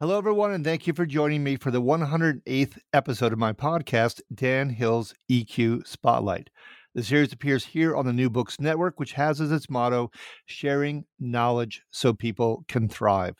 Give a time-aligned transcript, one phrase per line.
[0.00, 4.20] Hello, everyone, and thank you for joining me for the 108th episode of my podcast,
[4.32, 6.50] Dan Hill's EQ Spotlight.
[6.94, 10.12] The series appears here on the New Books Network, which has as its motto,
[10.46, 13.34] sharing knowledge so people can thrive.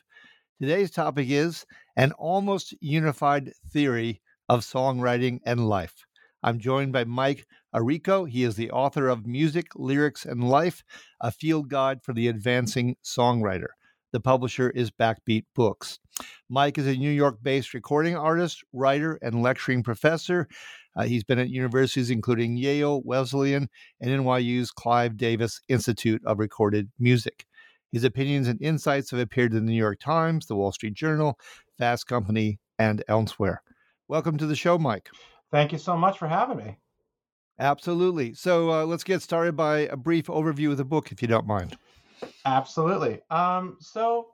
[0.61, 1.65] Today's topic is
[1.95, 5.95] an almost unified theory of songwriting and life.
[6.43, 8.29] I'm joined by Mike Errico.
[8.29, 10.83] He is the author of Music, Lyrics, and Life,
[11.21, 13.67] a field guide for the advancing songwriter.
[14.11, 15.99] The publisher is Backbeat Books.
[16.49, 20.47] Mike is a New York based recording artist, writer, and lecturing professor.
[20.95, 23.69] Uh, he's been at universities including Yale, Wesleyan,
[24.01, 27.45] and NYU's Clive Davis Institute of Recorded Music.
[27.91, 31.37] His opinions and insights have appeared in the New York Times, the Wall Street Journal,
[31.77, 33.61] Fast Company, and elsewhere.
[34.07, 35.09] Welcome to the show, Mike.
[35.51, 36.77] Thank you so much for having me.
[37.59, 38.33] Absolutely.
[38.33, 41.45] So uh, let's get started by a brief overview of the book, if you don't
[41.45, 41.77] mind.
[42.45, 43.21] Absolutely.
[43.29, 44.29] Um, so,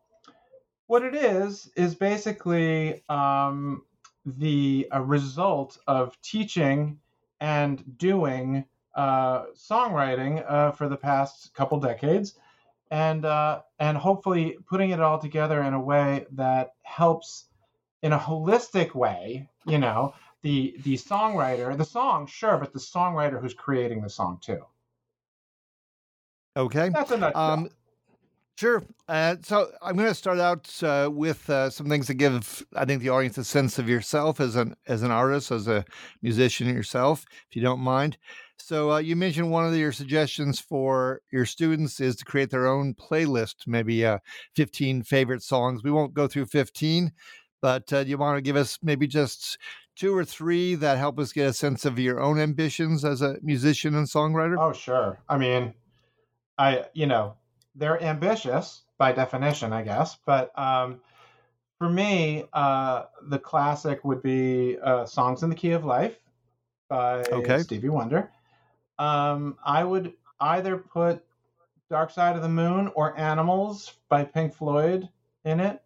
[0.87, 3.83] what it is is basically um,
[4.25, 6.99] the a result of teaching
[7.39, 8.65] and doing
[8.95, 12.35] uh, songwriting uh, for the past couple decades,
[12.91, 17.45] and uh, and hopefully putting it all together in a way that helps
[18.01, 19.49] in a holistic way.
[19.65, 24.39] You know, the the songwriter, the song, sure, but the songwriter who's creating the song
[24.41, 24.63] too.
[26.57, 26.89] Okay.
[26.89, 27.41] That's a nutshell.
[27.41, 27.69] Um,
[28.55, 28.83] sure.
[29.07, 32.85] Uh, so I'm going to start out uh, with uh, some things to give, I
[32.85, 35.85] think, the audience a sense of yourself as an as an artist, as a
[36.21, 38.17] musician yourself, if you don't mind.
[38.57, 42.67] So uh, you mentioned one of your suggestions for your students is to create their
[42.67, 44.19] own playlist, maybe uh,
[44.55, 45.83] 15 favorite songs.
[45.83, 47.11] We won't go through 15,
[47.61, 49.59] but uh, you want to give us maybe just
[49.95, 53.37] two or three that help us get a sense of your own ambitions as a
[53.41, 54.57] musician and songwriter?
[54.59, 55.19] Oh, sure.
[55.29, 55.73] I mean,
[56.57, 57.35] I you know
[57.75, 60.17] they're ambitious by definition, I guess.
[60.25, 61.01] But um,
[61.77, 66.17] for me, uh, the classic would be uh, "Songs in the Key of Life"
[66.89, 67.59] by Okay.
[67.59, 68.31] Stevie Wonder.
[68.97, 71.23] Um, I would either put
[71.89, 75.09] "Dark Side of the Moon" or "Animals" by Pink Floyd
[75.43, 75.81] in it.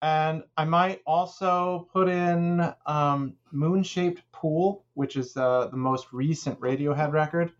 [0.00, 6.12] And I might also put in um, Moon Shaped Pool, which is uh, the most
[6.12, 7.52] recent Radiohead record.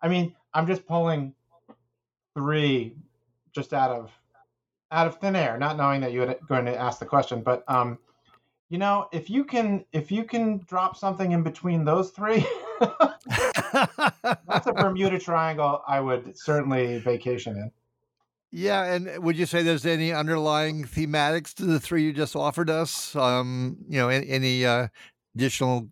[0.00, 1.34] I mean, I'm just pulling
[2.34, 2.94] three
[3.52, 4.12] just out of
[4.90, 7.42] out of thin air, not knowing that you were going to ask the question.
[7.42, 7.98] But um,
[8.70, 12.46] you know, if you can if you can drop something in between those three,
[12.80, 17.70] that's a Bermuda Triangle I would certainly vacation in.
[18.50, 22.70] Yeah, and would you say there's any underlying thematics to the three you just offered
[22.70, 23.14] us?
[23.14, 24.88] Um, you know, any, any uh,
[25.34, 25.90] additional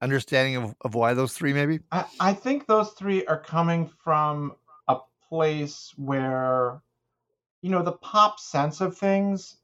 [0.00, 1.80] understanding of, of why those three, maybe?
[1.92, 4.54] I, I think those three are coming from
[5.30, 6.82] place where,
[7.62, 9.56] you know, the pop sense of things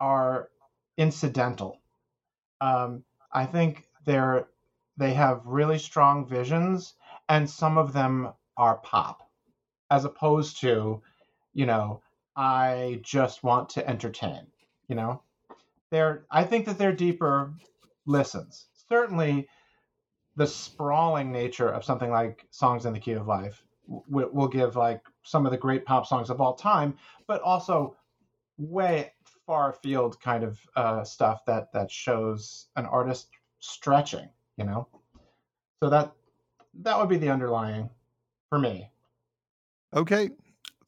[0.00, 0.48] are
[0.96, 1.80] incidental.
[2.60, 4.48] Um, I think they're
[4.96, 6.94] they have really strong visions,
[7.28, 9.28] and some of them are pop,
[9.90, 11.02] as opposed to,
[11.52, 12.00] you know,
[12.36, 14.46] I just want to entertain.
[14.88, 15.22] You know,
[15.90, 17.52] they're I think that they're deeper
[18.06, 18.66] listens.
[18.88, 19.48] Certainly,
[20.36, 24.76] the sprawling nature of something like songs in the key of life w- will give
[24.76, 26.96] like some of the great pop songs of all time
[27.26, 27.96] but also
[28.58, 29.12] way
[29.46, 33.28] far afield kind of uh, stuff that that shows an artist
[33.60, 34.86] stretching you know?
[35.82, 36.12] So that
[36.82, 37.90] that would be the underlying
[38.48, 38.90] for me.
[39.94, 40.30] Okay,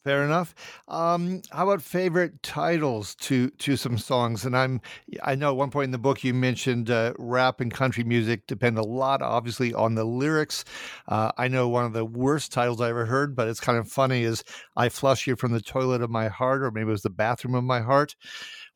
[0.07, 0.55] Fair enough.
[0.87, 4.45] Um, how about favorite titles to to some songs?
[4.45, 4.81] And I'm
[5.25, 8.47] I know at one point in the book you mentioned uh, rap and country music
[8.47, 10.65] depend a lot, obviously, on the lyrics.
[11.09, 13.89] Uh, I know one of the worst titles I ever heard, but it's kind of
[13.89, 14.45] funny is
[14.77, 17.57] "I Flush You from the Toilet of My Heart," or maybe it was "The Bathroom
[17.57, 18.15] of My Heart."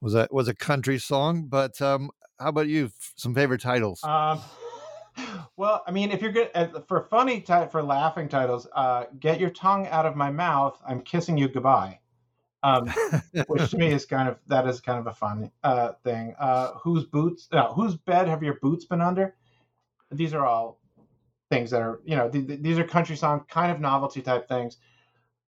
[0.00, 2.10] Was a was a country song, but um,
[2.40, 2.90] how about you?
[3.14, 4.02] Some favorite titles?
[4.02, 4.40] Um,
[5.56, 9.50] well, I mean, if you're good uh, for funny for laughing titles, uh, get your
[9.50, 10.80] tongue out of my mouth.
[10.86, 12.00] I'm kissing you goodbye.
[12.62, 12.92] Um,
[13.46, 16.34] which to me is kind of that is kind of a fun uh, thing.
[16.38, 17.48] Uh, whose boots?
[17.52, 19.34] No, whose bed have your boots been under?
[20.10, 20.78] These are all
[21.50, 24.48] things that are you know th- th- these are country song kind of novelty type
[24.48, 24.76] things.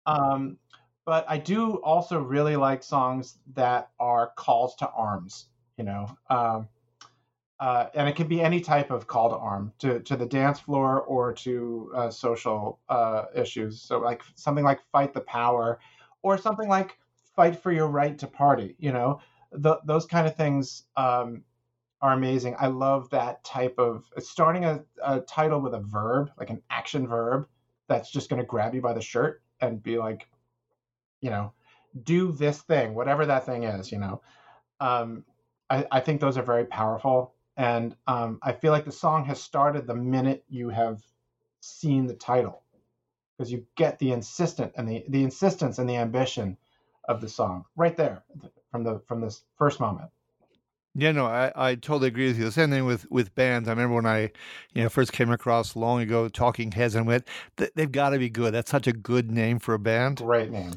[0.06, 0.58] Um,
[1.06, 5.48] but I do also really like songs that are calls to arms.
[5.78, 6.18] You know.
[6.30, 6.70] Um,
[7.62, 10.60] uh, and it can be any type of call to arm to, to the dance
[10.60, 13.82] floor or to uh, social uh, issues.
[13.82, 15.80] So like something like fight the power,
[16.24, 16.98] or something like
[17.36, 18.76] fight for your right to party.
[18.80, 19.20] You know,
[19.52, 21.44] the, those kind of things um,
[22.02, 22.56] are amazing.
[22.60, 27.08] I love that type of starting a, a title with a verb, like an action
[27.08, 27.48] verb,
[27.88, 30.28] that's just going to grab you by the shirt and be like,
[31.22, 31.54] you know,
[32.04, 33.92] do this thing, whatever that thing is.
[33.92, 34.22] You know,
[34.80, 35.26] um,
[35.70, 39.42] I, I think those are very powerful and um, I feel like the song has
[39.42, 41.02] started the minute you have
[41.62, 42.64] seen the title,
[43.38, 46.58] because you get the insistent and the the insistence and the ambition
[47.08, 48.24] of the song right there
[48.72, 50.10] from the from this first moment.
[50.94, 52.44] Yeah, no, I, I totally agree with you.
[52.44, 53.70] The same thing with, with bands.
[53.70, 54.30] I remember when I,
[54.74, 58.30] you know, first came across long ago Talking Heads and went, they've got to be
[58.30, 58.54] good.
[58.54, 60.18] That's such a good name for a band.
[60.18, 60.74] Great name.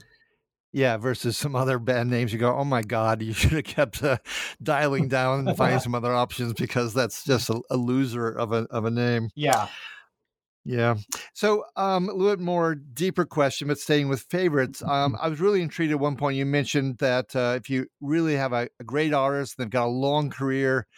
[0.75, 4.03] Yeah, versus some other band names, you go, "Oh my God, you should have kept
[4.03, 4.19] uh,
[4.61, 8.67] dialing down and finding some other options because that's just a, a, loser of a
[8.71, 9.69] of a name." Yeah,
[10.65, 10.97] yeah.
[11.33, 14.83] So, um, a little bit more deeper question, but staying with favorites.
[14.83, 16.37] Um, I was really intrigued at one point.
[16.37, 19.87] You mentioned that uh, if you really have a, a great artist, they've got a
[19.87, 20.89] long career,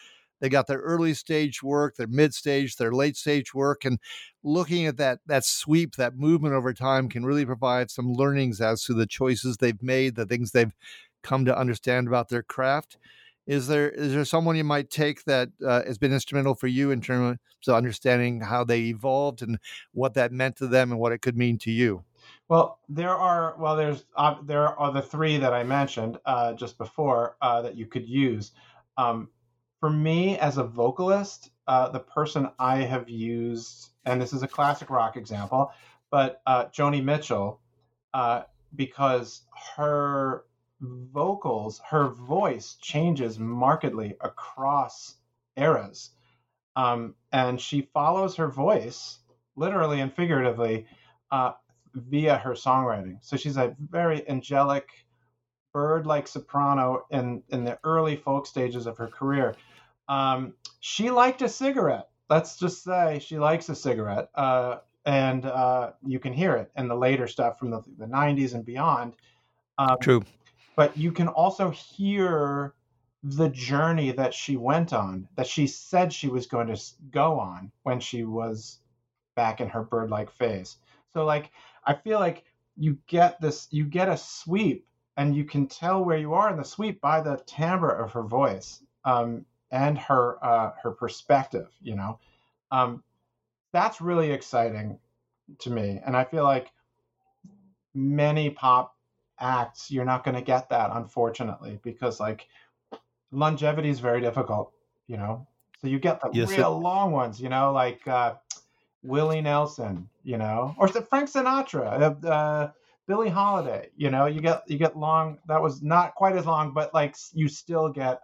[0.40, 3.98] they got their early stage work, their mid stage, their late stage work, and
[4.42, 8.82] looking at that that sweep, that movement over time can really provide some learnings as
[8.84, 10.74] to the choices they've made, the things they've
[11.22, 12.98] come to understand about their craft.
[13.46, 16.90] Is there is there someone you might take that uh, has been instrumental for you
[16.90, 17.38] in terms
[17.68, 19.58] of understanding how they evolved and
[19.92, 22.04] what that meant to them and what it could mean to you?
[22.48, 26.76] Well, there are well, there's uh, there are the three that I mentioned uh, just
[26.78, 28.52] before uh, that you could use.
[28.98, 29.28] Um,
[29.86, 34.48] for me as a vocalist, uh, the person I have used, and this is a
[34.48, 35.70] classic rock example,
[36.10, 37.60] but uh, Joni Mitchell,
[38.12, 38.42] uh,
[38.74, 39.42] because
[39.76, 40.42] her
[40.80, 45.14] vocals, her voice changes markedly across
[45.56, 46.10] eras.
[46.74, 49.20] Um, and she follows her voice,
[49.54, 50.88] literally and figuratively,
[51.30, 51.52] uh,
[51.94, 53.18] via her songwriting.
[53.20, 54.88] So she's a very angelic,
[55.72, 59.54] bird like soprano in, in the early folk stages of her career.
[60.08, 62.08] Um, she liked a cigarette.
[62.28, 64.28] Let's just say she likes a cigarette.
[64.34, 68.54] Uh, and uh, you can hear it in the later stuff from the, the 90s
[68.54, 69.14] and beyond.
[69.78, 70.24] Um, True.
[70.74, 72.74] But you can also hear
[73.22, 76.80] the journey that she went on, that she said she was going to
[77.10, 78.80] go on when she was
[79.36, 80.76] back in her bird like phase.
[81.12, 81.50] So, like,
[81.84, 82.44] I feel like
[82.76, 84.86] you get this, you get a sweep
[85.16, 88.22] and you can tell where you are in the sweep by the timbre of her
[88.22, 91.68] voice um, and her uh, her perspective.
[91.82, 92.18] You know,
[92.70, 93.02] um,
[93.72, 94.98] that's really exciting
[95.60, 96.72] to me, and I feel like
[97.94, 98.94] many pop
[99.38, 102.46] acts you're not going to get that unfortunately because like
[103.30, 104.72] longevity is very difficult.
[105.06, 105.46] You know,
[105.80, 107.40] so you get the yes, real it- long ones.
[107.40, 108.06] You know, like.
[108.06, 108.34] Uh,
[109.02, 112.70] Willie Nelson, you know, or Frank Sinatra, uh, uh,
[113.06, 113.90] Billie Holiday.
[113.96, 115.38] You know, you get you get long.
[115.46, 118.20] That was not quite as long, but like you still get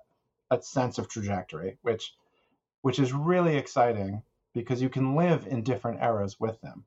[0.52, 2.14] a sense of trajectory, which
[2.82, 4.22] which is really exciting
[4.54, 6.84] because you can live in different eras with them.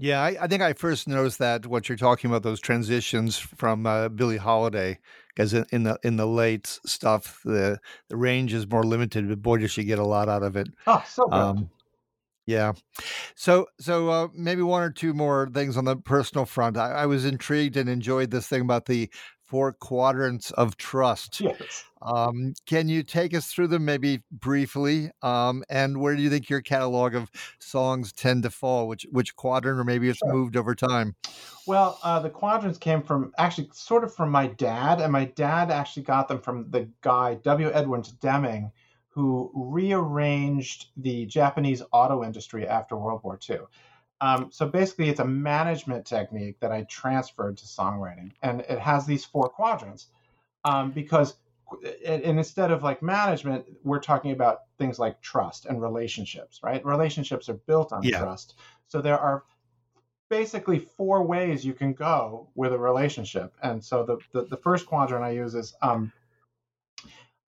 [0.00, 3.84] Yeah, I, I, think I first noticed that what you're talking about those transitions from
[3.84, 4.98] uh, Billie Holiday,
[5.28, 9.42] because in, in, the in the late stuff the the range is more limited, but
[9.42, 10.68] boy, does she get a lot out of it.
[10.86, 11.34] Oh, so good.
[11.34, 11.70] Um,
[12.46, 12.72] yeah.
[13.34, 16.78] So, so uh, maybe one or two more things on the personal front.
[16.78, 19.10] I, I, was intrigued and enjoyed this thing about the
[19.48, 21.40] four quadrants of trust.
[21.40, 21.84] Yes.
[22.02, 25.10] Um, can you take us through them maybe briefly?
[25.22, 28.86] Um, and where do you think your catalog of songs tend to fall?
[28.86, 30.32] Which which quadrant, or maybe it's sure.
[30.32, 31.16] moved over time?
[31.66, 35.70] Well, uh, the quadrants came from actually sort of from my dad, and my dad
[35.70, 37.70] actually got them from the guy W.
[37.72, 38.70] Edwards Deming
[39.18, 43.58] who rearranged the Japanese auto industry after World War II.
[44.20, 49.06] Um, so basically, it's a management technique that I transferred to songwriting, and it has
[49.06, 50.08] these four quadrants
[50.64, 51.36] um, because,
[52.04, 56.84] and instead of like management, we're talking about things like trust and relationships, right?
[56.84, 58.18] Relationships are built on Yeah.
[58.18, 58.54] trust,
[58.88, 59.44] so there are
[60.30, 64.86] basically four ways you can go with a relationship, and so the the, the first
[64.86, 66.12] quadrant I use is um,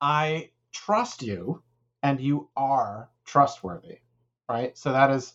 [0.01, 1.63] I trust you,
[2.03, 3.99] and you are trustworthy,
[4.49, 4.77] right?
[4.79, 5.35] So that is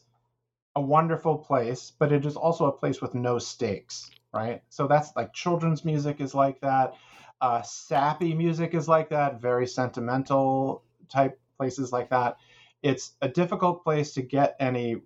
[0.75, 4.61] a wonderful place, but it is also a place with no stakes, right?
[4.69, 6.95] So that's like children's music is like that.
[7.41, 12.37] Uh, sappy music is like that, very sentimental type places like that.
[12.81, 14.97] It's a difficult place to get any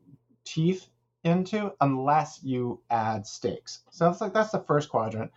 [0.46, 0.88] teeth
[1.24, 3.82] into unless you add stakes.
[3.92, 5.32] So that's like that's the first quadrant.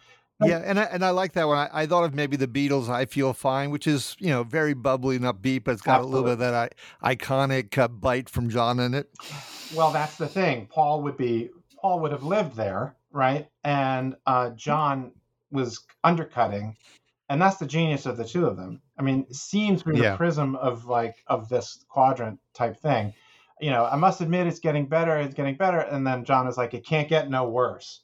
[0.49, 1.59] Yeah, and I, and I like that one.
[1.59, 2.89] I, I thought of maybe the Beatles.
[2.89, 6.05] I feel fine, which is you know very bubbly and upbeat, but it's got a
[6.05, 6.73] little bit of that
[7.03, 9.11] I, iconic uh, bite from John in it.
[9.75, 10.67] Well, that's the thing.
[10.67, 13.49] Paul would be Paul would have lived there, right?
[13.65, 15.13] And uh, John
[15.51, 16.77] was undercutting,
[17.29, 18.81] and that's the genius of the two of them.
[18.99, 20.13] I mean, seen through Yeah.
[20.13, 23.15] the prism of like of this quadrant type thing.
[23.61, 25.17] You know, I must admit it's getting better.
[25.19, 28.02] It's getting better, and then John is like, it can't get no worse,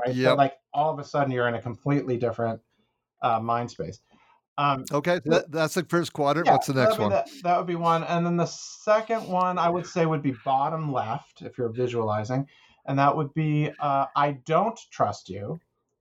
[0.00, 0.14] right?
[0.14, 2.60] So like all of a sudden you're in a completely different
[3.22, 4.00] uh, mind space.
[4.56, 6.46] Um, Okay, that, that's the first quadrant.
[6.46, 7.10] yeah, What's the next one?
[7.10, 8.04] That, that would be one.
[8.04, 12.46] And then the second one I would say would be bottom left, if you're visualizing.
[12.86, 15.60] And that would be uh, I don't trust you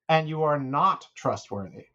[0.09, 1.85] and you are not trustworthy,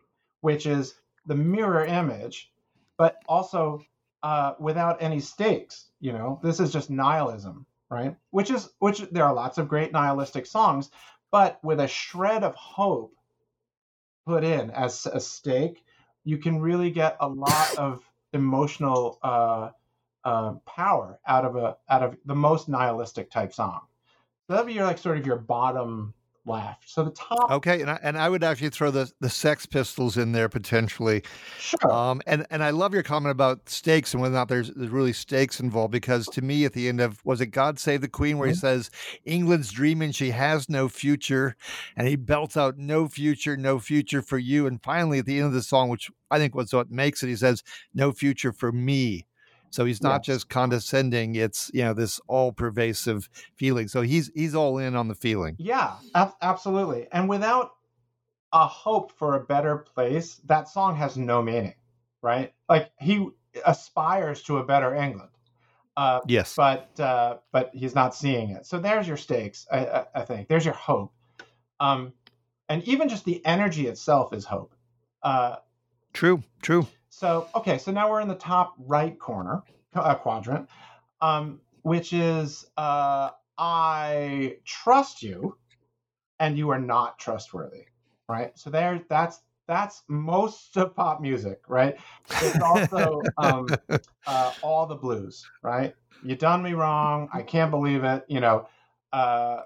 [0.41, 0.95] which is
[1.27, 2.51] the mirror image,
[2.97, 3.83] but also
[4.23, 5.91] uh, without any stakes.
[6.01, 8.17] You know, this is just nihilism, right?
[8.31, 10.91] Which is, which there are lots of great nihilistic songs,
[11.31, 13.15] but with a shred of hope
[14.27, 15.85] put in as a stake,
[16.25, 19.71] you can really get a lot of emotional uh,
[20.25, 23.81] uh, power out of a out of the most nihilistic type song.
[24.47, 26.15] So that'd be your like sort of your bottom
[26.47, 26.89] left.
[26.89, 30.17] So the top, Okay, and I, and I would actually throw the the Sex Pistols
[30.17, 31.23] in there potentially.
[31.59, 34.71] sure, Um, and and I love your comment about stakes and whether or not there's,
[34.71, 38.01] there's really stakes involved because to me at the end of was it God Save
[38.01, 38.91] the Queen where he says
[39.25, 41.57] England's dreaming she has no future
[41.97, 45.47] and he belts out no future no future for you and finally at the end
[45.47, 47.63] of the song which I think was what makes it he says
[47.95, 49.27] no future for me.
[49.71, 50.27] So he's not Yes.
[50.27, 53.89] just condescending; it's you know this all-pervasive feeling.
[53.89, 55.57] So he's he's all in on the feeling.
[55.59, 57.07] yeah, ab- absolutely.
[57.13, 57.73] And without
[58.53, 61.75] a hope for a better place, that song has no meaning,
[62.23, 62.55] right?
[62.69, 63.29] Like he
[63.67, 65.31] aspires to a better England.
[65.97, 66.55] Uh, Yes.
[66.57, 68.65] but uh, but he's not seeing it.
[68.65, 69.67] So there's your stakes.
[69.71, 71.13] I, I, I think there's your hope,
[71.81, 72.13] um,
[72.69, 74.75] and even just the energy itself is hope.
[75.23, 75.57] Uh,
[76.13, 76.43] True.
[76.63, 76.87] True.
[77.19, 79.63] So okay, so now we're in the top right corner
[79.95, 80.69] uh, quadrant,
[81.21, 85.57] um, which is uh, I trust you,
[86.39, 87.87] and you are not trustworthy,
[88.29, 88.57] right?
[88.57, 91.97] So there, that's that's most of pop music, right?
[92.41, 93.67] It's also um,
[94.27, 95.95] uh, all the blues, right?
[96.23, 97.29] You done me wrong.
[97.33, 98.25] I can't believe it.
[98.29, 98.69] You know,
[99.13, 99.63] uh,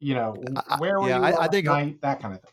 [0.00, 0.34] you know,
[0.78, 2.00] where were yeah, you I- I think- night?
[2.02, 2.50] That kind of thing.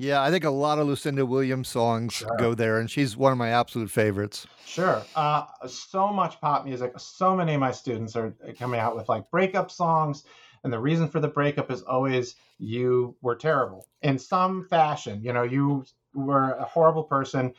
[0.00, 2.28] Yeah, I think a lot of Lucinda Williams songs Sure.
[2.38, 4.46] go there, and she's one of my absolute favorites.
[4.64, 5.02] Sure.
[5.16, 6.92] Uh, so much pop music.
[6.98, 10.22] So many of my students are coming out with like breakup songs.
[10.62, 15.20] And the reason for the breakup is always you were terrible in some fashion.
[15.22, 17.54] You know, you were a horrible person.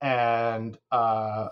[0.00, 1.48] And uh,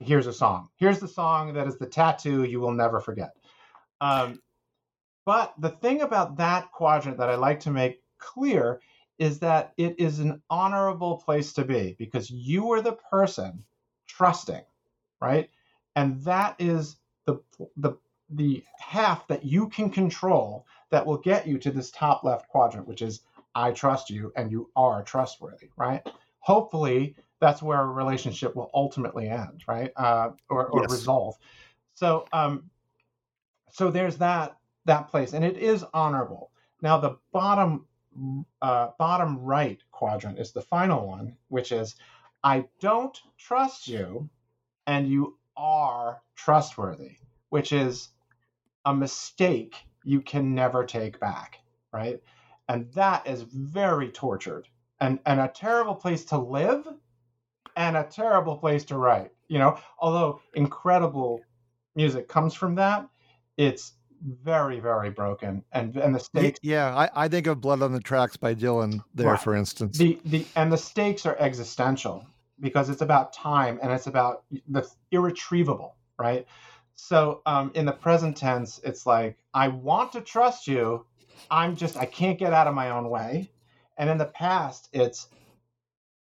[0.00, 0.70] here's a song.
[0.76, 3.32] Here's the song that is the tattoo you will never forget.
[4.00, 4.40] Um,
[5.26, 8.80] but the thing about that quadrant that I like to make clear
[9.18, 13.64] is that it is an honorable place to be because you are the person
[14.08, 14.62] trusting,
[15.20, 15.50] right?
[15.96, 16.96] And that is
[17.26, 17.38] the
[17.76, 17.94] the
[18.30, 22.88] the half that you can control that will get you to this top left quadrant,
[22.88, 23.22] which is
[23.54, 26.02] I trust you and you are trustworthy, right?
[26.40, 29.92] Hopefully, that's where a relationship will ultimately end, right?
[29.96, 30.88] Uh, or or Yes.
[30.88, 31.36] resolve.
[31.94, 32.70] So um,
[33.72, 34.56] so there's that
[34.86, 36.52] that place, and it is honorable.
[36.82, 37.86] Now the bottom
[38.62, 41.96] uh, bottom right quadrant is the final one, which is
[42.42, 44.28] I don't trust you,
[44.86, 47.16] and you are trustworthy,
[47.50, 48.10] which is
[48.84, 51.58] a mistake you can never take back,
[51.92, 52.20] right?
[52.68, 54.68] And that is very tortured
[55.00, 56.86] and, and a terrible place to live
[57.76, 59.30] and a terrible place to write.
[59.48, 61.40] You know, although incredible
[61.94, 63.08] music comes from that,
[63.56, 65.64] it's very, very broken.
[65.72, 69.02] And and the stakes Yeah, I, I think of Blood on the Tracks by Dylan
[69.14, 69.40] there, Right.
[69.40, 69.98] for instance.
[69.98, 72.26] the the and the stakes are existential
[72.60, 76.46] because it's about time and it's about the irretrievable right
[76.94, 81.06] So um, in the present tense, it's like, I want to trust you.
[81.50, 83.52] I'm just, I can't get out of my own way.
[83.98, 85.28] And in the past, it's,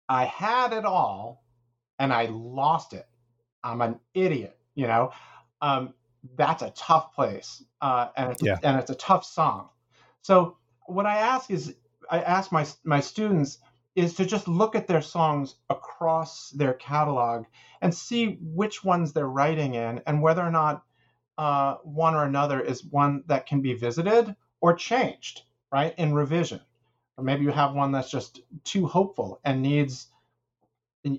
[0.10, 1.44] I had it all
[2.00, 3.08] and I lost it.
[3.64, 5.12] I'm an idiot, you know?
[5.62, 5.94] Um,
[6.36, 7.64] that's a tough place.
[7.82, 8.58] Uh, and, it's, Yeah.
[8.64, 9.70] and it's a tough song.
[10.22, 11.76] So what I ask is,
[12.10, 13.60] I ask my, my students
[13.96, 17.46] is to just look at their songs across their catalog
[17.82, 20.84] and see which ones they're writing in and whether or not
[21.38, 26.60] uh, one or another is one that can be visited or changed, right, in revision.
[27.18, 30.08] Or maybe you have one that's just too hopeful and needs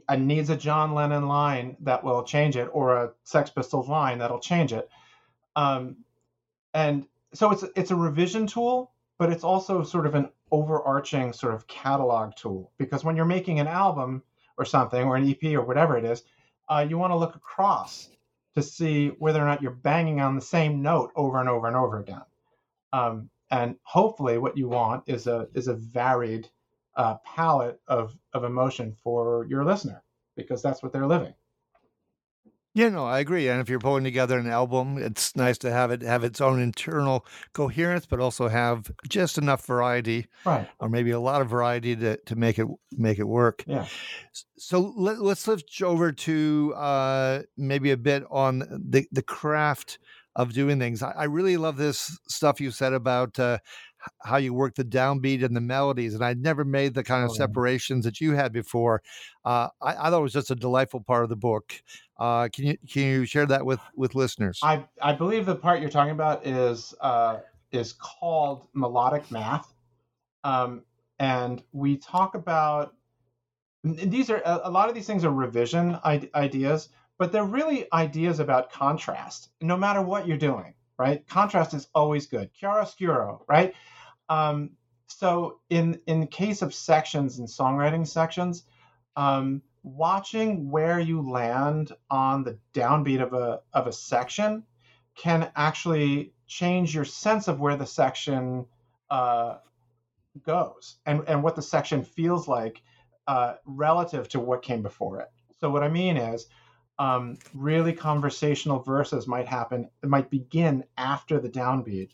[0.08, 4.18] uh, needs a John Lennon line that will change it, or a Sex Pistols line
[4.18, 4.90] that'll change it.
[5.54, 5.96] Um,
[6.74, 11.54] and so it's it's a revision tool, but it's also sort of an overarching sort
[11.54, 14.22] of catalog tool because when you're making an album
[14.58, 16.22] or something or an EP or whatever it is,
[16.68, 18.08] uh, you want to look across
[18.54, 21.76] to see whether or not you're banging on the same note over and over and
[21.76, 22.22] over again.
[22.92, 26.48] Um, and hopefully, what you want is a is a varied
[26.96, 30.02] uh, palette of of emotion for your listener
[30.36, 31.34] because that's what they're living.
[32.74, 33.48] Yeah, no, I agree.
[33.48, 36.60] And if you're pulling together an album, it's nice to have it have its own
[36.60, 37.24] internal
[37.54, 40.68] coherence, but also have just enough variety, Right.
[40.78, 43.64] or maybe a lot of variety to, to make it make it work.
[43.66, 43.86] Yeah.
[44.58, 49.98] So let, let's switch over to uh, maybe a bit on the the craft
[50.34, 51.02] of doing things.
[51.02, 53.56] I, I really love this stuff you said about uh,
[54.22, 57.30] how you work the downbeat and the melodies, and I'd never made the kind of
[57.30, 59.02] Oh, separations that you had before.
[59.44, 61.74] Uh, I, I thought it was just a delightful part of the book.
[62.18, 64.58] Uh, can you can you share that with with listeners?
[64.62, 67.38] I I believe the part you're talking about is uh,
[67.72, 69.72] is called melodic math,
[70.44, 70.82] um,
[71.18, 72.94] and we talk about
[73.84, 78.72] these are a lot of these things are revision ideas, but they're really ideas about
[78.72, 79.50] contrast.
[79.60, 81.26] No matter what you're doing, right?
[81.28, 82.50] Contrast is always good.
[82.54, 83.74] Chiaroscuro, right?
[84.28, 84.70] Um,
[85.08, 88.64] so in in case of sections and songwriting sections,
[89.16, 94.64] um, watching where you land on the downbeat of a of a section
[95.16, 98.66] can actually change your sense of where the section
[99.10, 99.56] uh,
[100.44, 102.82] goes and and what the section feels like
[103.28, 105.28] uh, relative to what came before it.
[105.60, 106.46] So what I mean is.
[106.98, 109.90] Um, really conversational verses might happen.
[110.02, 112.10] It might begin after the downbeat,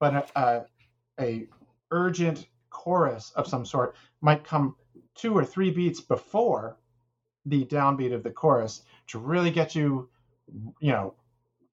[0.00, 0.66] but a, a,
[1.20, 1.48] a
[1.90, 4.76] urgent chorus of some sort might come
[5.14, 6.76] two or three beats before
[7.46, 10.08] the downbeat of the chorus to really get you
[10.80, 11.14] you know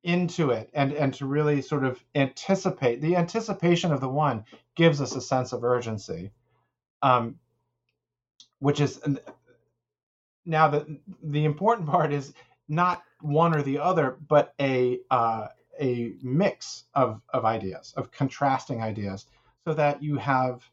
[0.04, 3.02] into it and and to really sort of anticipate.
[3.02, 6.32] The anticipation of the one gives us a sense of urgency
[7.02, 7.36] um
[8.60, 9.02] which is
[10.46, 12.34] now the the important part is
[12.68, 15.48] not one or the other but a uh
[15.80, 19.26] a mix of of ideas of contrasting ideas
[19.66, 20.64] so that you have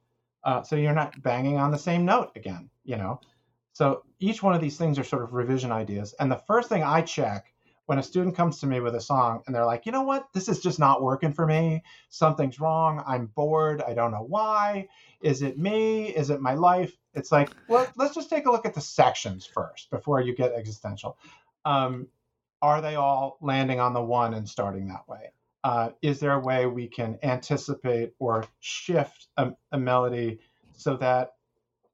[0.45, 3.21] uh, so you're not banging on the same note again you know?
[3.75, 6.83] So each one of these things are sort of revision ideas and the first thing
[6.83, 7.53] i check
[7.87, 10.29] when a student comes to me with a song and they're like you know what?
[10.33, 11.83] This is just not working for me.
[12.09, 13.03] Something's wrong.
[13.07, 13.83] I'm bored.
[13.83, 14.89] I don't know why.
[15.21, 16.07] Is it me?
[16.07, 16.97] Is it my life?
[17.15, 20.53] It's like well let's just take a look at the sections first before you get
[20.53, 21.19] existential.
[21.65, 22.09] Um,
[22.61, 25.33] are they all landing on the one and starting that way
[25.65, 30.41] uh, is there a way we can anticipate or shift a, a melody
[30.77, 31.35] so that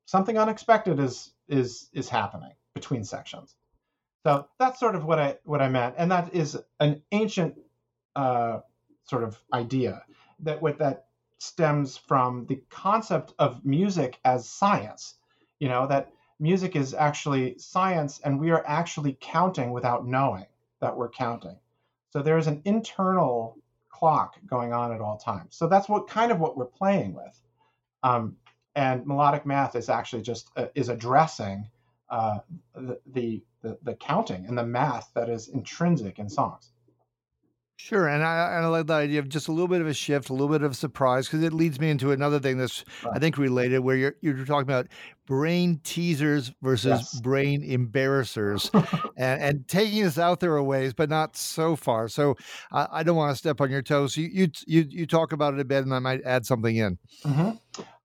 [0.07, 3.55] something unexpected is is is happening between sections?
[4.25, 5.97] So that's sort of what i what i meant.
[5.99, 7.55] And that is an ancient
[8.17, 8.61] uh,
[9.05, 10.03] sort of idea
[10.41, 11.07] that what that
[11.39, 15.15] stems from the concept of music as science.
[15.61, 20.47] You know that music is actually science and we are actually counting without knowing
[20.81, 21.59] that we're counting
[22.11, 23.59] so there is an internal
[23.91, 25.57] clock going on at all times.
[25.57, 27.41] So that's what kind of what we're playing with.
[28.03, 28.37] Um,
[28.75, 31.69] and melodic math is actually just uh, is addressing
[32.11, 32.39] uh,
[32.75, 36.71] the, the the the counting and the math that is intrinsic in songs
[37.81, 39.95] Sure, and I and I like the idea of just a little bit of a
[39.95, 43.21] shift, a little bit of surprise, because it leads me into another thing that's I
[43.21, 44.89] think related, where you're you're talking about
[45.29, 47.13] brain teasers versus Yes.
[47.13, 48.73] brain embarrassers,
[49.17, 52.09] and and taking us out there a ways, but not so far.
[52.09, 52.35] So
[52.73, 54.17] I, I don't want to step on your toes.
[54.17, 56.99] You you you you talk about it a bit, and I might add something in.
[57.25, 57.51] hmm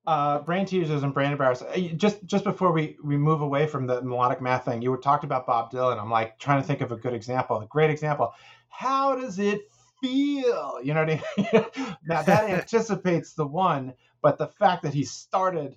[0.05, 1.67] Uh, brain teasers and brain embarrassers.
[1.69, 4.97] Uh, Just just before we we move away from the melodic math thing, you were
[4.97, 5.99] talked about Bob Dylan.
[6.01, 8.33] I'm like trying to think of a good example, a great example.
[8.73, 9.61] How does it
[10.01, 10.79] feel?
[10.83, 11.65] You know what I mean?
[12.05, 15.75] now that anticipates the one, but the fact that he started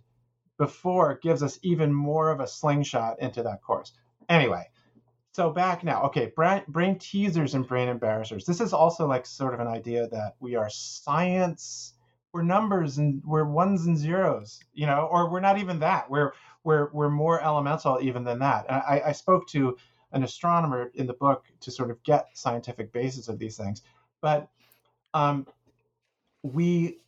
[0.58, 3.92] before gives us even more of a slingshot into that course.
[4.28, 4.64] Anyway,
[5.36, 9.52] so back now okay brain, brain teasers and brain embarrassers this is also like sort
[9.52, 11.92] of an idea that we are science
[12.32, 16.32] we're numbers and we're ones and zeros you know or we're not even that we're
[16.64, 19.76] we're we're more elemental even than that and i, I spoke to
[20.12, 23.82] an astronomer in the book to sort of get scientific basis of these things.
[24.20, 24.48] But
[25.14, 25.46] um,
[26.42, 26.98] we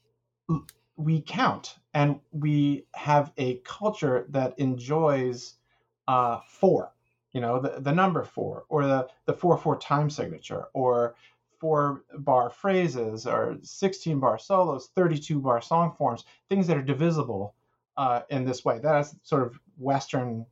[0.96, 5.54] we count and we have a culture that enjoys
[6.06, 6.92] uh, four
[7.32, 11.14] you know the, the number four or the the four four time signature or
[11.60, 17.54] four bar phrases or 16 bar solos 32 bar song forms things that are divisible
[17.98, 18.78] uh, in this way.
[18.78, 20.46] That's sort of western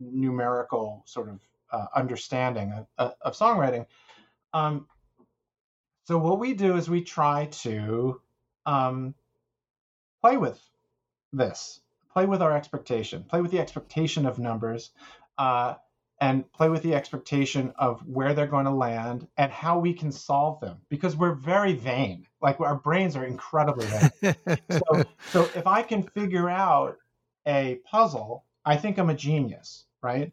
[0.00, 1.38] numerical sort of
[1.72, 3.86] uh, understanding of, of songwriting.
[4.52, 4.86] Um,
[6.04, 8.20] so what we do is we try to
[8.66, 9.14] um,
[10.20, 10.60] play with
[11.32, 11.80] this
[12.12, 14.90] play with our expectation play with the expectation of numbers
[15.38, 15.74] uh,
[16.20, 20.12] and play with the expectation of where they're going to land and how we can
[20.12, 22.26] solve them because we're very vain.
[22.40, 24.36] Like our brains are incredibly vain.
[24.70, 26.96] So, so if i can figure out
[27.46, 30.32] a puzzle i think i'm a genius right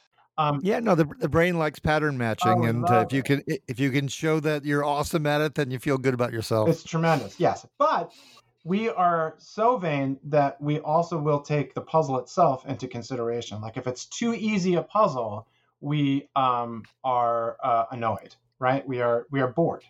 [0.37, 3.79] Um, yeah, no, the, the brain likes pattern matching, and uh, if you can if
[3.79, 6.69] you can show that you're awesome at it, then you feel good about yourself.
[6.69, 7.65] It's tremendous, yes.
[7.77, 8.11] But
[8.63, 13.59] we are so vain that we also will take the puzzle itself into consideration.
[13.61, 15.47] Like if it's too easy a puzzle,
[15.81, 18.87] we um, are uh, annoyed, right?
[18.87, 19.83] We are we are bored,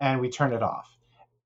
[0.00, 0.96] and we turn it off.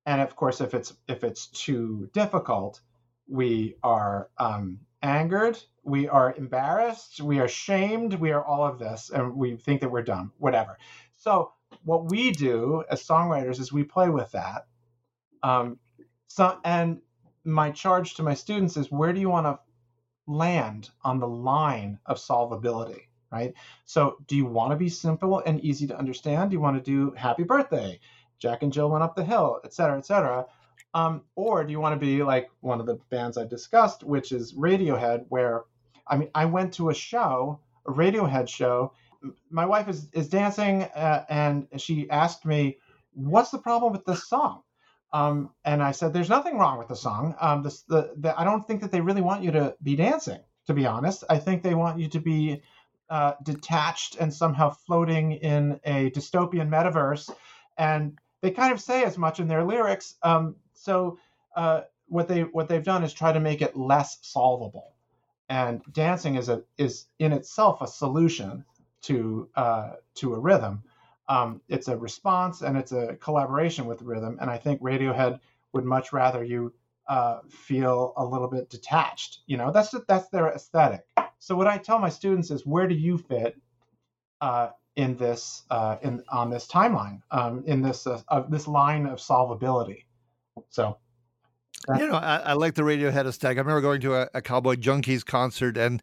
[0.05, 2.81] And of course, if it's if it's too difficult,
[3.27, 9.09] we are um, angered, we are embarrassed, we are shamed, we are all of this,
[9.09, 10.77] and we think that we're dumb, whatever.
[11.17, 14.67] So what we do as songwriters is we play with that.
[15.43, 15.79] Um,
[16.27, 16.99] so and
[17.45, 19.59] my charge to my students is where do you want to
[20.27, 23.53] land on the line of solvability right?
[23.85, 26.49] So, do you want to be simple and easy to understand?
[26.49, 27.99] Do you want to do happy birthday?
[28.39, 30.45] Jack and Jill went up the hill, et cetera, et cetera.
[30.93, 34.31] Um, or do you want to be like one of the bands I discussed, which
[34.31, 35.63] is Radiohead, where
[36.09, 38.93] I mean, I went to a show, a Radiohead show.
[39.49, 42.77] My wife is, is dancing, uh, and she asked me,
[43.13, 44.61] What's the problem with this song?
[45.11, 47.35] Um, and I said, There's nothing wrong with the song.
[47.39, 50.39] Um, this, the, the, I don't think that they really want you to be dancing,
[50.67, 51.23] to be honest.
[51.29, 52.61] I think they want you to be
[53.09, 57.29] uh, detached and somehow floating in a dystopian metaverse.
[57.77, 60.15] And they kind of say as much in their lyrics.
[60.21, 61.19] Um, so
[61.55, 64.93] uh, what they what they've done is try to make it less solvable.
[65.49, 68.65] And dancing is a is in itself a solution
[69.03, 70.83] to uh, to a rhythm.
[71.29, 74.37] Um, it's a response and it's a collaboration with rhythm.
[74.39, 75.39] And I think Radiohead
[75.73, 76.73] would much rather you
[77.07, 79.39] uh, feel a little bit detached.
[79.47, 81.05] You know, that's that's their aesthetic.
[81.39, 83.55] So what I tell my students is, where do you fit
[84.41, 89.19] uh, in this uh, in on this timeline um, in this uh, this line of
[89.19, 90.05] solvability?
[90.69, 90.97] So
[91.95, 93.57] you know, I, I, like the Radiohead aesthetic.
[93.57, 96.01] I remember going to a, a, Cowboy Junkies concert, and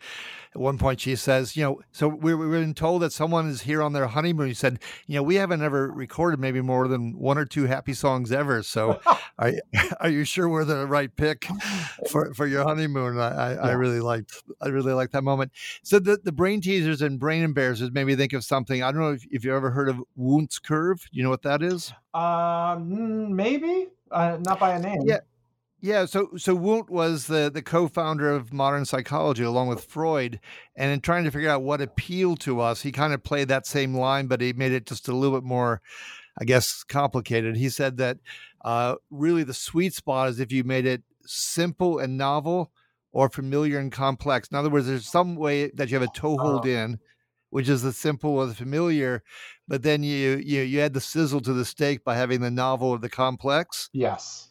[0.55, 3.63] at one point she says, "You know, so we, we've been told that someone is
[3.63, 7.19] here on their honeymoon." He said, "You know, we haven't ever recorded maybe more than
[7.19, 8.63] one or two happy songs ever.
[8.63, 9.01] So,
[9.39, 9.53] are
[10.01, 11.47] are you sure we're the right pick
[12.09, 13.61] for, for your honeymoon?" I, I, yeah.
[13.61, 15.53] I really liked I really liked that moment.
[15.83, 18.83] So the the brain teasers and brain embarrassers made me think of something.
[18.83, 21.07] I don't know if, if you ever heard of Wundt's curve.
[21.13, 21.93] You know what that is?
[22.15, 25.03] Um, maybe uh, not by a name.
[25.05, 25.19] Yeah.
[25.85, 30.41] Yeah, so so Wundt was the the co-founder of modern psychology along with Freud,
[30.75, 33.67] and in trying to figure out what appealed to us, he kind of played that
[33.67, 35.83] same line, but he made it just a little bit more,
[36.41, 37.59] I guess, complicated.
[37.59, 38.17] He said that
[38.65, 42.73] uh, really the sweet spot is if you made it simple and novel,
[43.13, 44.49] or familiar and complex.
[44.49, 46.71] In other words, there's some way that you have a toehold oh.
[46.71, 46.99] in,
[47.51, 49.23] which is the simple or the familiar,
[49.69, 52.89] but then you you you add the sizzle to the steak by having the novel
[52.89, 53.91] or the complex.
[53.93, 54.49] Yes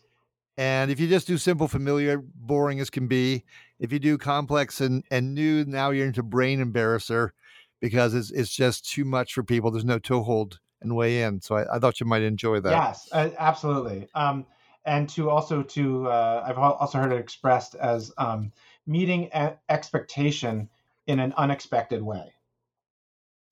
[0.57, 3.43] and if you just do simple, familiar, boring as can be,
[3.79, 7.33] if you do complex and, and new, now you're into brain embarrasser
[7.81, 9.71] because it's, it's just too much for people.
[9.71, 11.41] There's no toehold and way in.
[11.41, 12.71] So I, I thought you might enjoy that.
[12.71, 14.07] Yes, absolutely.
[14.13, 14.45] Um,
[14.85, 18.51] and to also to uh, I've also heard it expressed as um,
[18.85, 19.29] meeting
[19.69, 20.69] expectation
[21.07, 22.33] in an unexpected way.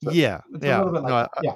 [0.04, 1.16] So yeah, yeah, a little bit like no.
[1.16, 1.54] I- yeah.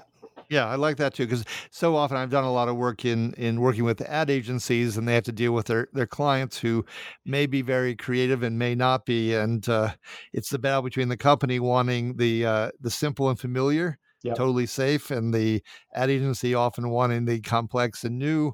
[0.50, 3.34] Yeah, I like that too because so often I've done a lot of work in
[3.34, 6.86] in working with ad agencies, and they have to deal with their their clients who
[7.26, 9.96] may be very creative and may not be, and uh,
[10.34, 14.36] it's the battle between the company wanting the uh, the simple and familiar, Yep.
[14.36, 18.54] totally safe, and the ad agency often wanting the complex and new,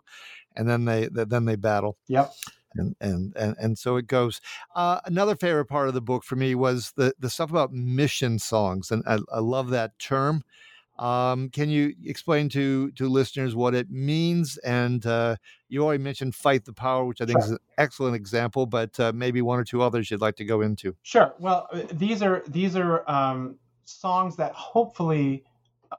[0.55, 1.97] and then they th- then they battle.
[2.07, 2.31] Yep.
[2.73, 4.39] And, and and and so it goes.
[4.75, 8.39] Uh, another favorite part of the book for me was the the stuff about mission
[8.39, 10.43] songs, and I, I love that term.
[11.01, 14.57] Um, can you explain to to listeners what it means?
[14.59, 15.37] And uh,
[15.67, 17.45] you already mentioned "Fight the Power," which I think Sure.
[17.45, 20.61] is an excellent example, but uh, maybe one or two others you'd like to go
[20.61, 20.95] into.
[21.01, 21.33] Sure.
[21.39, 25.43] Well, uh, these are these are um, songs that hopefully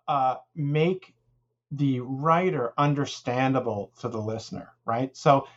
[0.06, 1.14] uh, make
[1.72, 5.16] the writer understandable to the listener, right?
[5.16, 5.48] So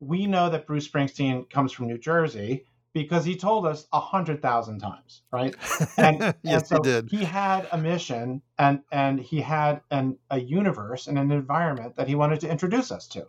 [0.00, 4.42] we know that Bruce Springsteen comes from New Jersey because he told us a hundred
[4.42, 5.54] thousand times, right?
[5.98, 7.10] And, yes, and so he did.
[7.10, 12.08] He had a mission and and he had an a universe and an environment that
[12.08, 13.26] he wanted to introduce us to,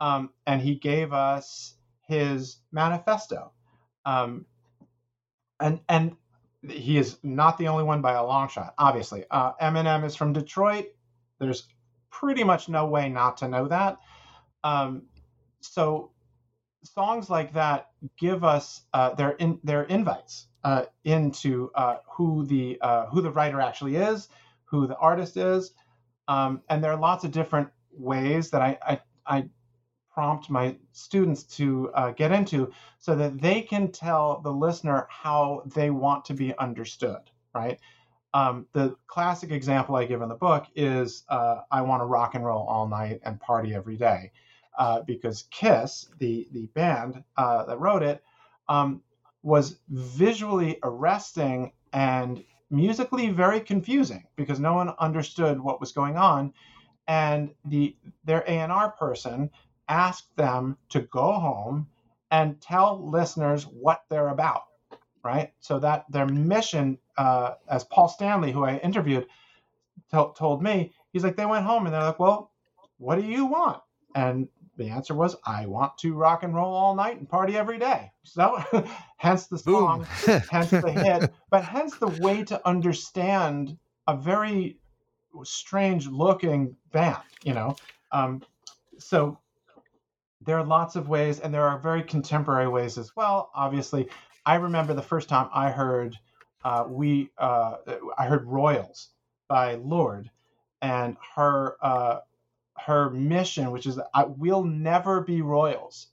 [0.00, 1.74] um, and he gave us
[2.06, 3.52] his manifesto,
[4.04, 4.46] um,
[5.60, 6.16] and and
[6.68, 8.74] he is not the only one by a long shot.
[8.78, 10.86] Obviously, uh, Eminem is from Detroit.
[11.38, 11.66] There's
[12.10, 13.98] pretty much no way not to know that.
[14.62, 15.02] Um,
[15.60, 16.12] so
[16.84, 22.78] songs like that give us uh, their in, their invites uh, into uh, who the
[22.80, 24.28] uh, who the writer actually is,
[24.64, 25.72] who the artist is,
[26.28, 29.48] um, and there are lots of different ways that I I, I
[30.12, 35.62] prompt my students to uh, get into so that they can tell the listener how
[35.74, 37.20] they want to be understood.
[37.54, 37.78] Right.
[38.34, 42.34] Um, the classic example I give in the book is uh, I want to rock
[42.34, 44.32] and roll all night and party every day
[44.78, 48.22] uh, because Kiss, the the band uh, that wrote it,
[48.68, 49.02] um,
[49.42, 56.52] was visually arresting and musically very confusing because no one understood what was going on,
[57.08, 59.50] and the their A and R person
[59.88, 61.88] asked them to go home
[62.30, 64.62] and tell listeners what they're about,
[65.24, 65.52] right?
[65.60, 69.26] So that their mission, uh, as Paul Stanley, who I interviewed,
[70.12, 72.52] to- told me, he's like they went home and they're like, well,
[72.98, 73.82] what do you want?
[74.14, 74.48] And
[74.82, 78.10] the answer was, I want to rock and roll all night and party every day.
[78.24, 78.62] So,
[79.16, 80.06] hence the song,
[80.50, 84.78] hence the hit, but hence the way to understand a very
[85.44, 87.76] strange looking band, you know?
[88.10, 88.42] Um,
[88.98, 89.38] so,
[90.44, 93.50] there are lots of ways, and there are very contemporary ways as well.
[93.54, 94.08] Obviously,
[94.44, 96.18] I remember the first time I heard
[96.64, 97.76] uh, we uh,
[98.18, 99.10] I heard Royals
[99.48, 100.30] by Lorde,
[100.80, 102.18] and her uh,
[102.86, 106.08] her mission, which is I will never be royals,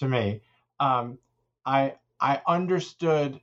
[0.00, 0.42] to me,
[0.80, 1.18] um,
[1.66, 3.40] I I understood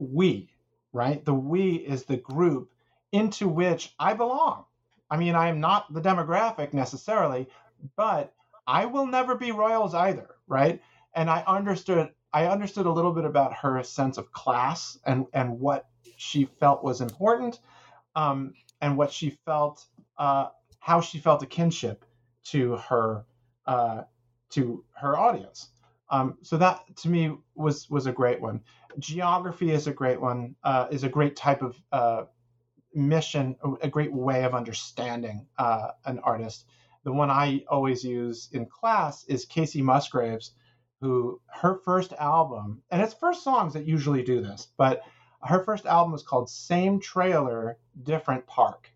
[0.00, 0.50] we,
[0.92, 1.24] right?
[1.24, 2.70] The we is the group
[3.12, 4.66] into which I belong.
[5.10, 7.48] I mean, I am not the demographic necessarily,
[7.96, 8.34] but
[8.66, 10.82] I will never be royals either, right?
[11.14, 15.60] And I understood I understood a little bit about her sense of class and and
[15.60, 15.86] what
[16.18, 17.60] she felt was important,
[18.16, 19.86] um, and what she felt
[20.18, 20.48] uh,
[20.80, 22.04] how she felt a kinship
[22.44, 23.24] to her
[23.66, 24.02] uh,
[24.50, 25.68] to her audience.
[26.10, 28.60] Um, so that to me was was a great one.
[28.98, 30.54] Geography is a great one.
[30.64, 32.24] Uh, is a great type of uh,
[32.94, 36.64] mission, a great way of understanding uh, an artist.
[37.04, 40.52] The one I always use in class is Kacey Musgraves,
[41.00, 45.02] who her first album, and it's first songs that usually do this, but
[45.42, 48.90] her first album was called Same Trailer, Different Park.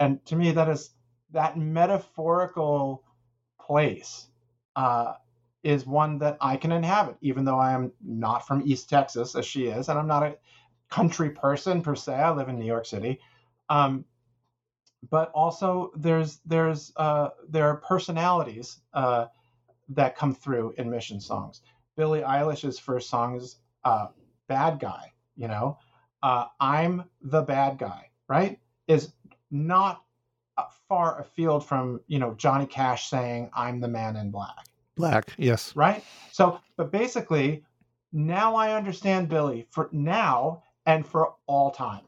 [0.00, 0.90] And to me, that is
[1.34, 3.04] that metaphorical
[3.60, 4.28] place
[4.76, 5.14] uh,
[5.62, 9.44] is one that I can inhabit, even though I am not from East Texas, as
[9.44, 10.36] she is, and I'm not a
[10.90, 12.14] country person per se.
[12.14, 13.20] I live in New York City.
[13.68, 14.04] Um,
[15.10, 19.26] but also, there's there's uh, there are personalities uh,
[19.90, 21.60] that come through in mission songs.
[21.96, 24.08] Billie Eilish's first song is uh,
[24.48, 25.78] "Bad Guy." You know,
[26.22, 28.58] uh, I'm the bad guy, right?
[28.88, 29.12] Is
[29.50, 30.02] not
[30.56, 35.32] Uh, far afield from you know Johnny Cash saying "I'm the man in black." Black,
[35.38, 35.74] yes.
[35.74, 36.04] right?
[36.30, 37.64] So, but basically,
[38.12, 42.04] now I understand Billie for now and for all time.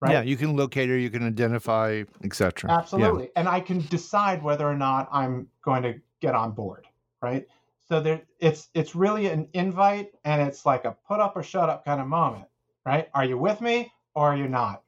[0.00, 0.12] Right?
[0.12, 2.70] Yeah, you can locate her, you can identify, etc.
[2.70, 3.30] Absolutely.
[3.36, 6.86] And I can decide whether or not I'm going to get on board,
[7.22, 7.46] right?
[7.88, 11.68] So there it's it's really an invite and it's like a put up or shut
[11.68, 12.46] up kind of moment,
[12.84, 13.08] right?
[13.14, 14.82] Are you with me or are you not?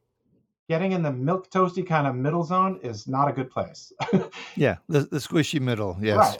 [0.69, 3.93] Getting in the milk toasty kind of middle zone is not a good place.
[4.57, 5.97] Yeah, the, the squishy middle.
[6.01, 6.17] Yes.
[6.17, 6.39] Right.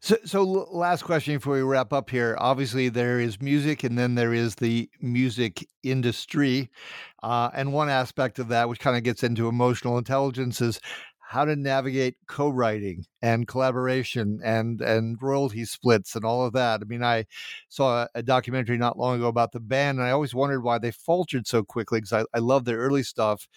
[0.00, 2.36] So, so last question before we wrap up here.
[2.38, 6.70] Obviously, there is music, and then there is the music industry,
[7.22, 10.80] uh, and one aspect of that, which kind of gets into emotional intelligence, is
[11.32, 16.80] how to navigate co-writing and collaboration and and royalty splits and all of that.
[16.82, 17.24] I mean, I
[17.70, 20.90] saw a documentary not long ago about the band, and I always wondered why they
[20.90, 23.48] faltered so quickly because I, I love their early stuff.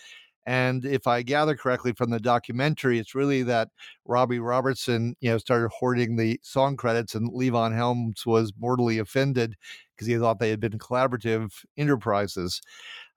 [0.47, 3.69] And if I gather correctly from the documentary, it's really that
[4.05, 9.55] Robbie Robertson, you know, started hoarding the song credits, and Levon Helms was mortally offended
[9.95, 12.61] because he thought they had been collaborative enterprises.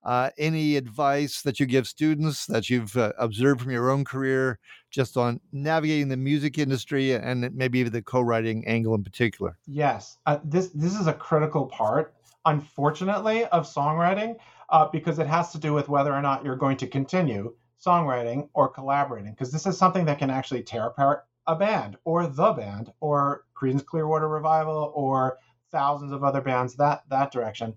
[0.05, 4.59] Uh, any advice that you give students that you've uh, observed from your own career
[4.91, 9.59] just on navigating the music industry and maybe even the co-writing angle in particular?
[9.67, 12.15] Yes, uh, this this is a critical part,
[12.47, 14.37] unfortunately, of songwriting
[14.71, 18.49] uh, because it has to do with whether or not you're going to continue songwriting
[18.55, 19.33] or collaborating.
[19.33, 23.45] Because this is something that can actually tear apart a band or the band or
[23.57, 25.39] Creedence Clearwater Revival or
[25.73, 27.75] thousands of other bands that that direction.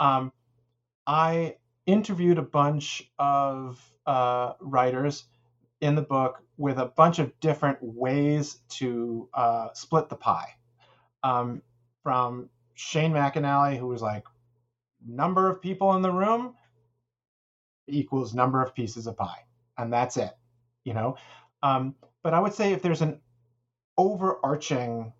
[0.00, 0.32] Um,
[1.06, 5.24] I interviewed a bunch of uh, writers
[5.80, 10.54] in the book with a bunch of different ways to uh, split the pie.
[11.22, 11.62] Um,
[12.02, 14.24] from Shane McAnally, who was like,
[15.06, 16.54] number of people in the room
[17.86, 19.44] equals number of pieces of pie,
[19.76, 20.30] and that's it,
[20.84, 21.16] you know.
[21.62, 23.20] Um, but I would say if there's an
[23.96, 25.12] overarching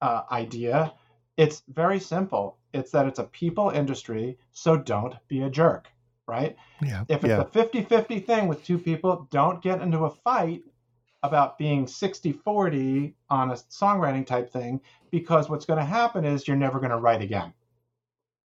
[0.00, 0.92] uh, idea,
[1.36, 2.58] it's very simple.
[2.74, 5.88] It's that it's a people industry, so don't be a jerk,
[6.26, 6.56] right?
[6.82, 7.04] Yeah.
[7.08, 7.42] If it's yeah.
[7.42, 10.62] a 50 50 thing with two people, don't get into a fight
[11.22, 16.46] about being 60 40 on a songwriting type thing because what's going to happen is
[16.46, 17.54] you're never going to write again.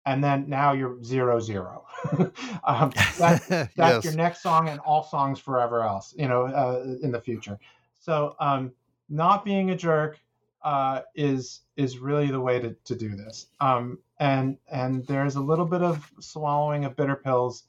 [0.05, 1.85] And then now you're zero zero.
[2.63, 4.03] um, that, that's yes.
[4.03, 7.57] your next song and all songs forever else, you know, uh, in the future.
[7.99, 8.71] So, um,
[9.09, 10.19] not being a jerk,
[10.65, 13.45] uh, is is really the way to, to do this.
[13.61, 17.63] Um, and and there's a little bit of swallowing of bitter pills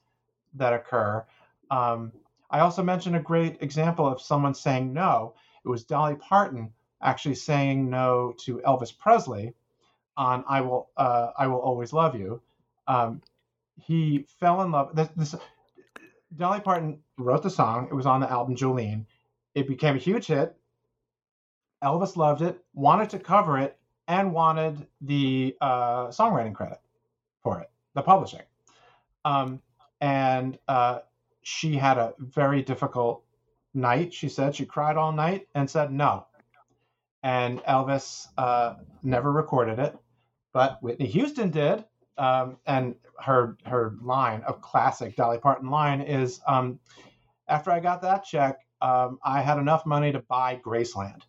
[0.55, 1.25] that occur.
[1.71, 2.11] Um,
[2.51, 5.35] I also mentioned a great example of someone saying no.
[5.65, 9.53] It was Dolly Parton actually saying no to Elvis Presley
[10.17, 12.41] on "I Will uh, I Will Always Love You."
[12.89, 13.21] Um,
[13.79, 14.97] he fell in love.
[14.97, 15.35] This, this
[16.35, 17.89] Dolly Parton wrote the song.
[17.91, 19.05] It was on the album Jolene.
[19.55, 20.57] It became a huge hit.
[21.83, 26.79] Elvis loved it, wanted to cover it, and wanted the uh, songwriting credit
[27.43, 28.43] for it, the publishing.
[29.25, 29.61] Um,
[30.01, 31.01] and uh,
[31.43, 33.25] she had a very difficult
[33.75, 34.15] night.
[34.15, 36.27] She said she cried all night and said no.
[37.23, 39.97] And Elvis uh, never recorded it,
[40.53, 41.85] but Whitney Houston did.
[42.19, 46.79] Um, and her her line, a classic Dolly Parton line, is um,
[47.47, 51.23] after I got that check, um, I had enough money to buy Graceland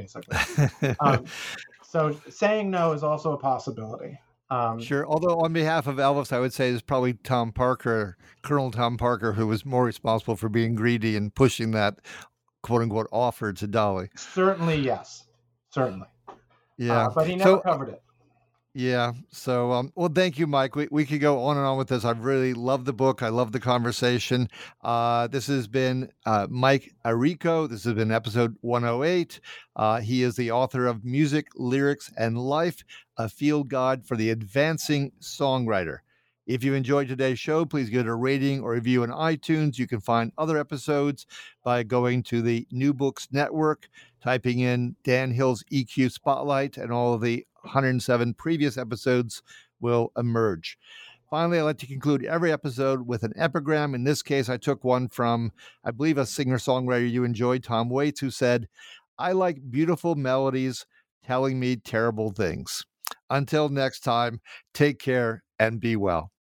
[0.00, 0.96] basically.
[1.00, 1.24] um,
[1.82, 4.18] so saying no is also a possibility.
[4.50, 5.06] Um, sure.
[5.06, 9.32] Although on behalf of Elvis, I would say it's probably Tom Parker, Colonel Tom Parker,
[9.32, 12.00] who was more responsible for being greedy and pushing that
[12.62, 14.08] quote unquote offer to Dolly.
[14.16, 15.26] Certainly, yes.
[15.70, 16.08] Certainly.
[16.78, 17.06] Yeah.
[17.06, 18.02] Uh, but he never so, covered it.
[18.72, 19.14] Yeah.
[19.32, 20.76] So, um, well, thank you, Mike.
[20.76, 22.04] We, we could go on and on with this.
[22.04, 23.20] I've really love the book.
[23.20, 24.48] I love the conversation.
[24.82, 27.68] Uh, this has been uh, Mike Errico.
[27.68, 29.40] This has been episode 108.
[29.74, 32.84] Uh, he is the author of Music, Lyrics, and Life,
[33.16, 35.98] a field guide for the advancing songwriter.
[36.46, 39.78] If you enjoyed today's show, please give it a rating or review on iTunes.
[39.78, 41.26] You can find other episodes
[41.64, 43.88] by going to the New Books Network,
[44.22, 49.42] typing in Dan Hill's EQ Spotlight, and all of the 107 previous episodes
[49.80, 50.78] will emerge.
[51.30, 53.94] Finally, I like to conclude every episode with an epigram.
[53.94, 55.52] In this case, I took one from,
[55.84, 58.68] I believe, a singer songwriter you enjoyed, Tom Waits, who said,
[59.16, 60.86] I like beautiful melodies
[61.24, 62.84] telling me terrible things.
[63.28, 64.40] Until next time,
[64.74, 66.32] take care and be well.